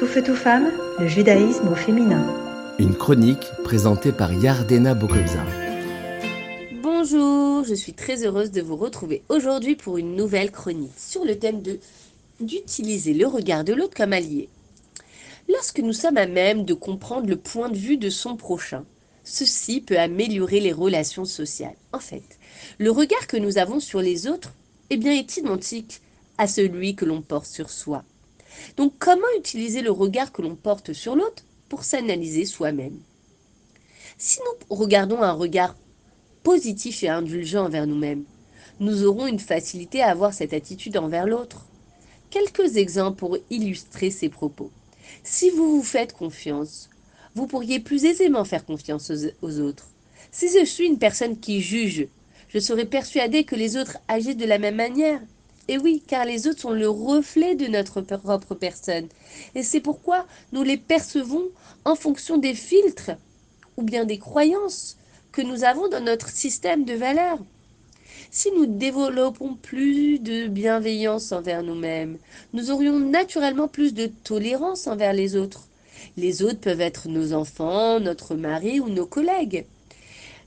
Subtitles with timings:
[0.00, 2.26] Tout feu, tout femme, le judaïsme au féminin.
[2.78, 5.44] Une chronique présentée par Yardena Bokobza.
[6.82, 11.38] Bonjour, je suis très heureuse de vous retrouver aujourd'hui pour une nouvelle chronique sur le
[11.38, 11.80] thème de
[12.40, 14.48] d'utiliser le regard de l'autre comme allié.
[15.50, 18.86] Lorsque nous sommes à même de comprendre le point de vue de son prochain,
[19.22, 21.76] ceci peut améliorer les relations sociales.
[21.92, 22.38] En fait,
[22.78, 24.54] le regard que nous avons sur les autres
[24.88, 26.00] eh bien, est identique
[26.38, 28.02] à celui que l'on porte sur soi.
[28.76, 32.98] Donc comment utiliser le regard que l'on porte sur l'autre pour s'analyser soi-même?
[34.18, 35.76] Si nous regardons un regard
[36.42, 38.24] positif et indulgent envers nous-mêmes,
[38.80, 41.66] nous aurons une facilité à avoir cette attitude envers l'autre.
[42.30, 44.70] Quelques exemples pour illustrer ces propos.
[45.24, 46.88] Si vous vous faites confiance,
[47.34, 49.88] vous pourriez plus aisément faire confiance aux, autres.
[50.32, 52.08] Si je suis une personne qui juge,
[52.48, 55.20] je serai persuadée que les autres agissent de la même manière.
[55.68, 59.08] Et oui, car les autres sont le reflet de notre propre personne.
[59.54, 61.48] Et c'est pourquoi nous les percevons
[61.84, 63.12] en fonction des filtres
[63.76, 64.96] ou bien des croyances
[65.32, 67.38] que nous avons dans notre système de valeurs.
[68.32, 72.18] Si nous développons plus de bienveillance envers nous-mêmes,
[72.52, 75.66] nous aurions naturellement plus de tolérance envers les autres.
[76.16, 79.66] Les autres peuvent être nos enfants, notre mari ou nos collègues.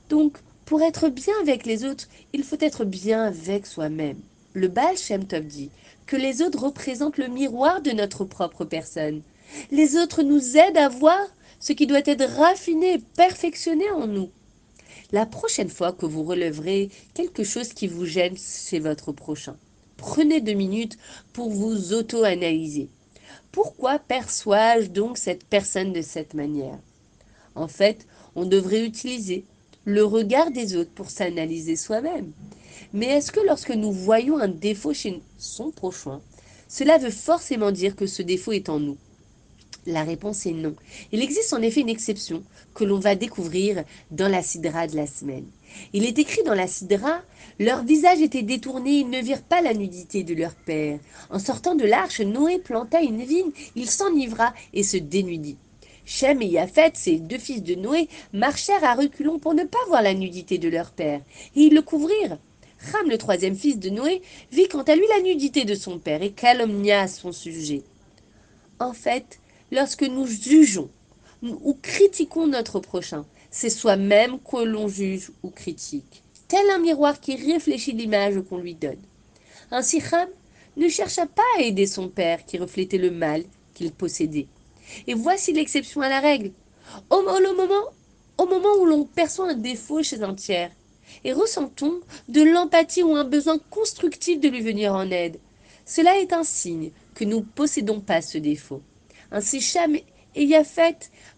[0.08, 4.18] Donc, pour être bien avec les autres, il faut être bien avec soi-même
[4.54, 5.70] le Baal Shem Tov dit
[6.06, 9.22] que les autres représentent le miroir de notre propre personne.
[9.70, 11.20] Les autres nous aident à voir
[11.60, 14.30] ce qui doit être raffiné et perfectionné en nous.
[15.12, 19.56] La prochaine fois que vous relèverez quelque chose qui vous gêne chez votre prochain,
[19.96, 20.98] prenez deux minutes
[21.32, 22.88] pour vous auto-analyser.
[23.50, 26.78] Pourquoi perçois-je donc cette personne de cette manière?
[27.54, 29.44] En fait, on devrait utiliser
[29.84, 32.32] le regard des autres pour s'analyser soi-même.
[32.94, 36.20] Mais est-ce que lorsque nous voyons un défaut chez son prochain,
[36.68, 38.96] cela veut forcément dire que ce défaut est en nous?
[39.84, 40.76] La réponse est non.
[41.10, 45.08] Il existe en effet une exception que l'on va découvrir dans la sidra de la
[45.08, 45.44] semaine.
[45.92, 47.20] Il est écrit dans la sidra
[47.58, 51.00] Leur visage était détourné, ils ne virent pas la nudité de leur père.
[51.30, 55.58] En sortant de l'arche, Noé planta une vigne, il s'enivra et se dénudit.
[56.06, 60.02] Shem et Yafet, ces deux fils de Noé, marchèrent à reculons pour ne pas voir
[60.02, 61.20] la nudité de leur père,
[61.56, 62.38] et ils le couvrirent.
[62.92, 64.22] Ram, le troisième fils de Noé,
[64.52, 67.82] vit quant à lui la nudité de son père et calomnia son sujet.
[68.78, 69.40] En fait,
[69.70, 70.90] lorsque nous jugeons
[71.42, 77.36] ou critiquons notre prochain, c'est soi-même que l'on juge ou critique, tel un miroir qui
[77.36, 79.00] réfléchit l'image qu'on lui donne.
[79.70, 80.28] Ainsi Ram
[80.76, 84.48] ne chercha pas à aider son père qui reflétait le mal qu'il possédait.
[85.06, 86.52] Et voici l'exception à la règle.
[87.10, 87.84] Au, moment,
[88.38, 90.70] au moment où l'on perçoit un défaut chez un tiers,
[91.24, 95.38] et ressentons de l'empathie ou un besoin constructif de lui venir en aide.
[95.86, 98.82] Cela est un signe que nous ne possédons pas ce défaut.
[99.30, 100.96] Ainsi Cham et Yafet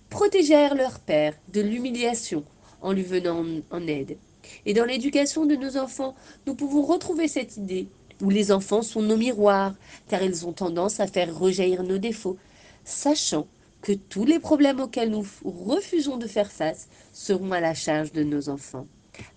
[0.09, 2.45] protégèrent leur père de l'humiliation
[2.81, 4.17] en lui venant en aide.
[4.65, 6.15] Et dans l'éducation de nos enfants,
[6.47, 7.89] nous pouvons retrouver cette idée
[8.23, 9.75] où les enfants sont nos miroirs,
[10.09, 12.39] car ils ont tendance à faire rejaillir nos défauts,
[12.85, 13.47] sachant
[13.83, 18.23] que tous les problèmes auxquels nous refusons de faire face seront à la charge de
[18.23, 18.87] nos enfants.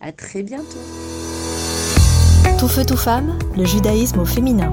[0.01, 0.79] À très bientôt.
[2.59, 4.71] Tout feu, tout femme, le judaïsme au féminin.